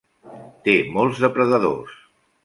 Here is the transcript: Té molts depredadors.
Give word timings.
Té 0.67 0.73
molts 0.95 1.21
depredadors. 1.25 1.93